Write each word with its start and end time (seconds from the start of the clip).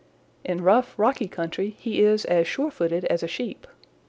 "In 0.43 0.63
rough, 0.63 0.97
rocky 0.97 1.27
country 1.27 1.75
he 1.77 2.01
is 2.01 2.25
as 2.25 2.47
sure 2.47 2.71
footed 2.71 3.05
as 3.05 3.21
a 3.21 3.27
Sheep. 3.27 3.67